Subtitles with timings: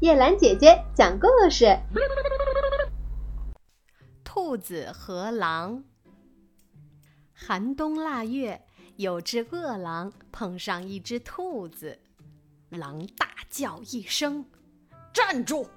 [0.00, 1.76] 叶兰姐姐讲故事：
[4.22, 5.82] 兔子和狼。
[7.34, 8.64] 寒冬腊月，
[8.94, 11.98] 有只饿狼碰上一只兔子，
[12.68, 14.46] 狼大叫一声
[15.12, 15.68] ：“站住！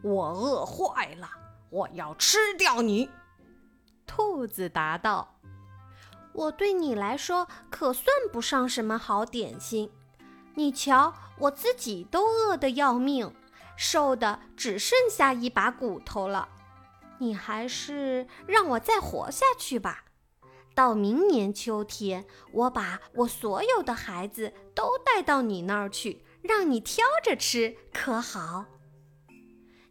[0.00, 1.28] 我饿坏了，
[1.68, 3.10] 我要吃掉你！”
[4.08, 5.38] 兔子答道
[6.32, 9.90] ：“我对你来说可算不上什么好点心。
[10.54, 13.30] 你瞧，我自己都饿得要命，
[13.78, 16.48] 瘦的只剩下一把骨头了。
[17.18, 20.04] 你还是让我再活下去吧。
[20.74, 28.66] 到明年秋天，我把我所有的孩子都带到你那儿去，让你挑着吃，可好？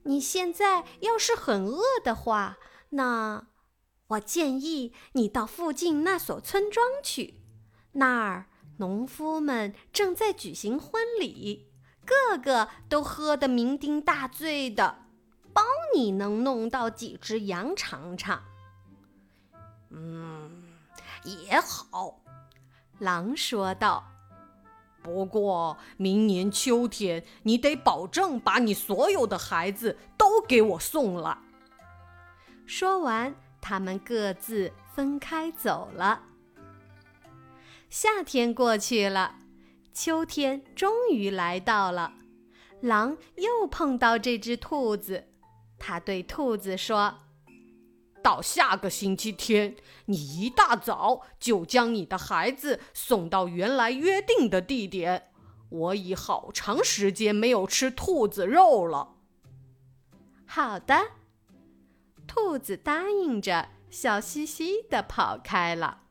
[0.03, 2.57] 你现在要是很饿的话，
[2.89, 3.47] 那……”
[4.11, 7.41] 我建议你到附近那所村庄去，
[7.91, 8.45] 那儿
[8.77, 11.67] 农夫们正在举行婚礼，
[12.07, 15.03] 个个都喝得酩酊大醉的，
[15.53, 15.61] 包
[15.93, 18.41] 你能弄到几只羊尝尝。
[19.89, 20.63] 嗯，
[21.25, 22.21] 也好，
[22.99, 24.03] 狼说道。
[25.03, 31.37] 不过明年秋天，你得保证把你所有的孩子都给我送来。
[32.65, 33.35] 说完。
[33.59, 36.21] 他们各自分开走了。
[37.89, 39.35] 夏天过去了，
[39.99, 42.13] 秋天终于来到了。
[42.81, 45.29] 狼又碰到这只兔子，
[45.79, 47.15] 他对兔子说
[48.21, 49.75] ：“到下个星期天，
[50.05, 55.31] 你一大早就将你的孩子送到原来约定的地点。
[55.69, 59.15] 我已好长时间没有吃兔子肉了。”
[60.45, 61.07] 好的。
[62.27, 66.01] 兔子答应着，笑嘻嘻地跑开了。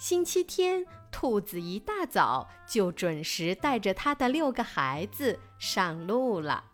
[0.00, 6.64] 星期天，兔子一大早就准时带着他的六个孩子上路了。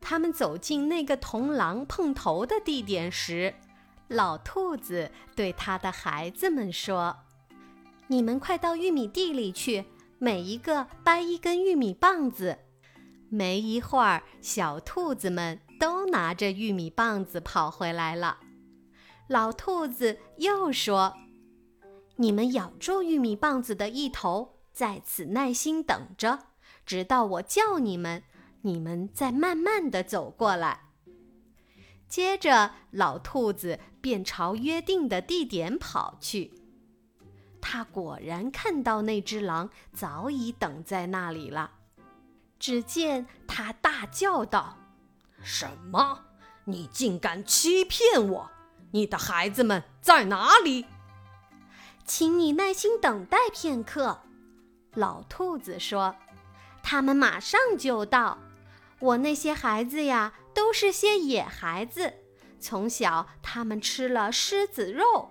[0.00, 3.54] 他们走进那个同狼碰头的地点时，
[4.08, 7.16] 老兔子对他的孩子们说
[8.08, 9.84] ：“你们快到玉米地里去，
[10.18, 12.58] 每一个掰一根玉米棒子。”
[13.30, 15.60] 没一会儿，小兔子们。
[15.78, 18.38] 都拿着玉米棒子跑回来了。
[19.28, 21.14] 老兔子又说
[22.16, 26.46] ：“你们咬住玉米棒子的一头，在此耐心等着，
[26.86, 28.22] 直到我叫你们，
[28.62, 30.80] 你们再慢慢的走过来。”
[32.08, 36.52] 接着，老兔子便朝约定的地点跑去。
[37.60, 41.72] 他果然看到那只狼早已等在那里了。
[42.60, 44.76] 只见他大叫道。
[45.42, 46.20] 什么？
[46.66, 48.50] 你竟敢欺骗我！
[48.92, 50.86] 你的孩子们在哪里？
[52.04, 54.20] 请你耐心等待片刻。
[54.92, 56.14] 老兔子说
[56.82, 58.38] ：“他们马上就到。
[59.00, 62.12] 我那些孩子呀，都是些野孩子，
[62.60, 65.30] 从小他们吃了狮子肉，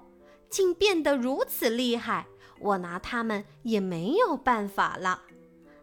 [0.50, 2.28] 竟变得如此厉害，
[2.60, 5.24] 我拿他们也没有办法了。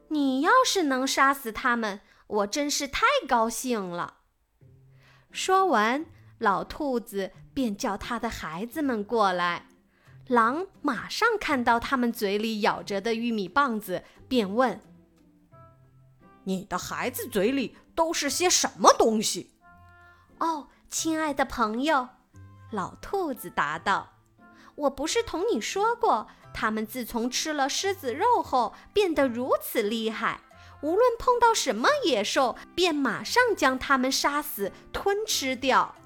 [0.09, 4.19] 你要是能杀死他们，我真是太高兴了。”
[5.31, 6.05] 说完，
[6.39, 9.69] 老兔子便叫他的孩子们过来。
[10.31, 14.81] 狼马上看到他们嘴里咬着的玉米棒子，便问
[16.47, 19.51] ：“你的孩子嘴里都是些什么东西
[20.39, 22.11] ？”“哦，亲爱的朋友，”
[22.71, 24.13] 老兔子答道
[24.77, 30.43] ，“我不是同你说过，他们自从吃了狮子肉后，变得如此厉害。”
[30.83, 35.97] 无论碰到什么野兽，便马上将它们杀死、吞吃掉。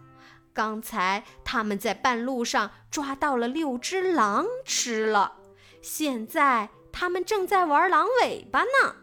[0.54, 5.36] 刚才他们在半路上抓到了六只狼吃了，
[5.82, 8.96] 现在他们正在玩狼尾巴呢。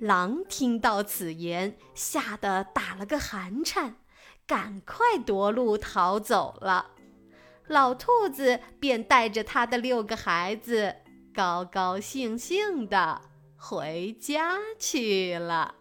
[0.00, 3.96] 狼听到此言，吓得打了个寒颤，
[4.46, 6.90] 赶快夺路逃走了。
[7.68, 10.96] 老兔子便带着他的六个孩子，
[11.32, 13.22] 高高兴兴的。
[13.56, 15.74] 回家去了。